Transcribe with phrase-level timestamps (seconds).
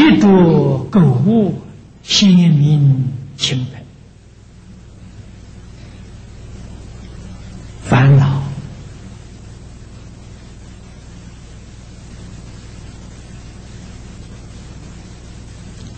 [0.00, 1.60] 一多购物，
[2.02, 3.82] 心明清白，
[7.82, 8.40] 烦恼。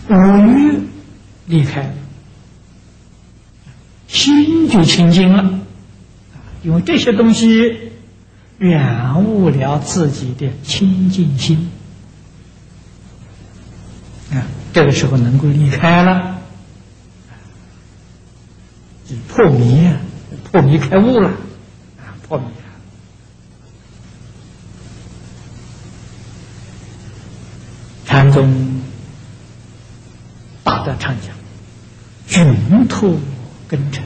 [0.09, 0.15] 五
[0.47, 0.79] 欲
[1.45, 1.93] 离开了，
[4.07, 5.61] 心就清净了。
[6.61, 7.91] 因为这些东西
[8.57, 11.69] 染污了自己的清净心，
[14.73, 16.39] 这个时候能够离开了，
[19.07, 19.99] 就破迷啊，
[20.51, 21.29] 破迷开悟了，
[21.99, 22.73] 啊，破迷啊。
[28.05, 28.81] 禅宗
[30.63, 31.35] 大德常讲，
[32.27, 33.19] 窘土
[33.67, 34.03] 根尘，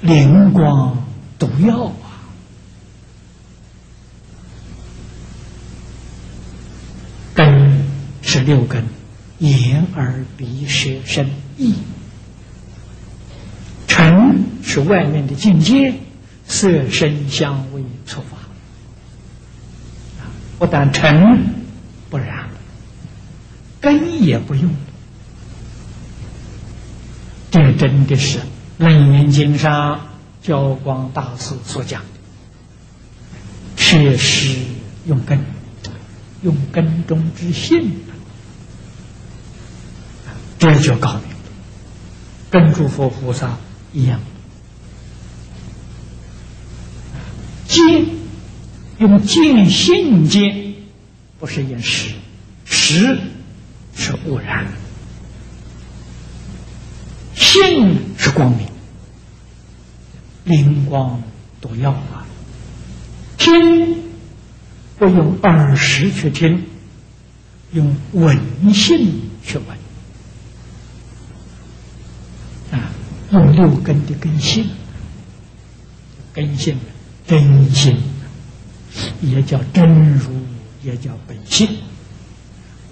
[0.00, 1.04] 灵光。
[1.36, 2.22] 毒药啊！
[7.34, 7.84] 根
[8.22, 8.84] 是六根：
[9.38, 11.74] 眼、耳、鼻、舌、身、意。
[13.86, 15.94] 尘是外面的境界，
[16.46, 18.38] 色、声、香味、触、法。
[20.58, 21.54] 不但尘
[22.10, 22.48] 不染，
[23.80, 24.70] 根也不用。
[27.50, 28.38] 这真的是
[28.78, 30.08] 《楞严经》上。
[30.42, 32.06] 教光大师所讲的，
[33.76, 34.58] 确实
[35.06, 35.40] 用根，
[36.42, 37.92] 用根中之性，
[40.58, 41.36] 这就高明了，
[42.50, 43.58] 跟诸佛菩萨
[43.92, 44.20] 一样。
[47.68, 48.06] 见
[48.98, 50.74] 用见性见，
[51.38, 52.14] 不是用识，
[52.64, 53.18] 识
[53.96, 54.66] 是污染，
[57.34, 58.68] 性是光明。
[60.44, 61.22] 灵光
[61.60, 62.26] 毒药啊！
[63.38, 63.96] 听
[64.98, 66.64] 不用耳识去听，
[67.72, 68.38] 用闻
[68.74, 69.66] 性去闻
[73.34, 73.40] 啊！
[73.40, 74.66] 用六根的根性，
[76.32, 76.76] 根性
[77.26, 77.96] 真心
[79.20, 80.30] 也叫真如，
[80.82, 81.68] 也叫本性，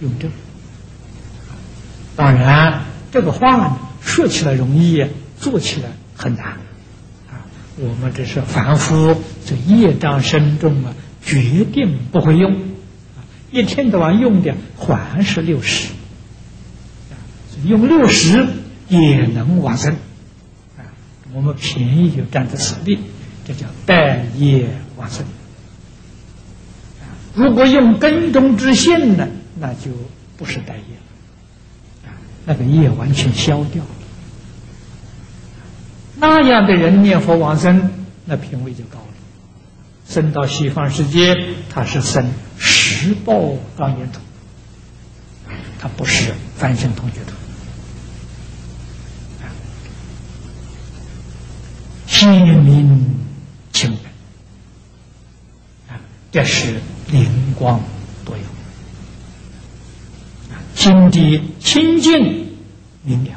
[0.00, 0.34] 用这个。
[2.16, 2.82] 当然，
[3.12, 5.06] 这个话呢，说起来容易，
[5.38, 6.46] 做起来很难
[7.30, 7.46] 啊。
[7.78, 9.16] 我们这是凡夫，
[9.46, 12.54] 这业障深重啊，决定不会用，
[13.50, 15.88] 一天到晚用的还是六十，
[17.64, 18.46] 用六十
[18.88, 19.98] 也能往生，啊，
[21.34, 22.98] 我们便宜就占这此地，
[23.46, 25.24] 这叫待业往生。
[27.34, 29.26] 如果用根中之性呢，
[29.58, 29.90] 那就
[30.36, 30.82] 不是待业
[32.04, 32.12] 了，
[32.44, 33.82] 那个业完全消掉。
[36.16, 37.90] 那样的人念佛往生，
[38.26, 39.06] 那品位就高了。
[40.06, 41.34] 生到西方世界，
[41.70, 44.20] 他是生十报庄严土，
[45.80, 47.32] 他不是凡圣同居土。
[52.22, 53.16] 鲜明
[53.72, 53.96] 清
[55.88, 55.98] 白，啊，
[56.30, 56.76] 这是
[57.10, 57.80] 灵光
[58.24, 58.44] 多有，
[60.76, 62.46] 心地清净
[63.02, 63.30] 明了。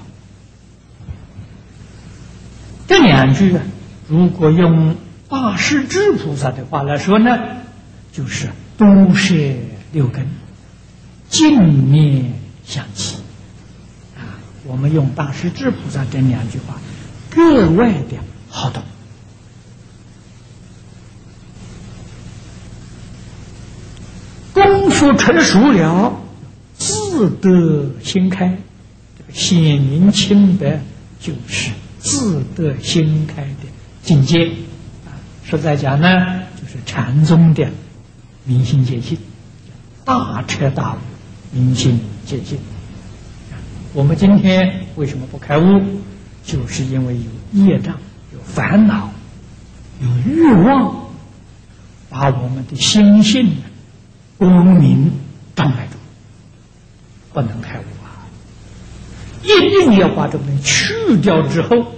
[2.86, 3.64] 这两句啊，
[4.08, 4.96] 如果用
[5.30, 7.40] 大势至菩萨的话来说呢，
[8.12, 9.34] 就是都摄
[9.94, 10.28] 六根，
[11.30, 13.16] 净面相继
[14.16, 14.38] 啊。
[14.64, 16.80] 我们用大势至菩萨这两句话，
[17.32, 18.20] 格外的
[18.56, 18.82] 好懂。
[24.54, 26.22] 功夫成熟了，
[26.78, 28.58] 自得心开，
[29.34, 30.80] 显明清白
[31.20, 31.72] 就是。
[32.00, 33.68] 自得心开的
[34.04, 34.46] 境界
[35.06, 36.08] 啊，实在讲呢，
[36.62, 37.68] 就是禅宗的
[38.46, 39.18] 明心见性，
[40.06, 40.98] 大彻大悟，
[41.52, 42.60] 明心见性。
[43.94, 45.82] 我们今天为什么不开悟？
[46.46, 48.00] 就是因为有业障、
[48.48, 49.12] 烦恼、
[50.02, 51.10] 有欲望，
[52.10, 53.58] 把我们的心性
[54.38, 55.12] 光明
[55.56, 55.98] 障碍住，
[57.34, 58.28] 不能开悟啊！
[59.44, 61.94] 一定要把这个去掉之后。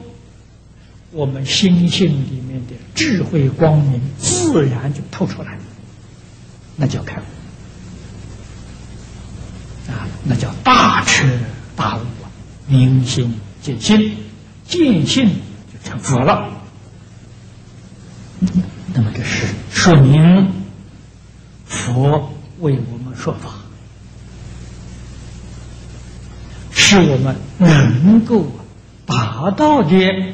[1.11, 5.57] 我们心性里面的智慧光明自然就透出来，
[6.75, 7.23] 那叫开悟
[9.89, 11.25] 啊，那叫大彻
[11.75, 12.29] 大悟啊，
[12.67, 13.33] 明心
[13.63, 14.17] 见性，
[14.67, 15.31] 见性
[15.87, 16.49] 成佛了。
[18.93, 20.51] 那么这是说明
[21.65, 23.51] 佛为我们说法，
[26.71, 28.51] 是我们能够
[29.05, 30.33] 达到的。